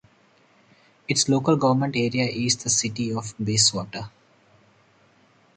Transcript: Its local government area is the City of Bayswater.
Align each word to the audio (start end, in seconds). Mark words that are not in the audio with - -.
Its 1.07 1.29
local 1.29 1.55
government 1.57 1.95
area 1.95 2.25
is 2.27 2.57
the 2.57 2.71
City 2.71 3.13
of 3.13 3.35
Bayswater. 3.37 4.09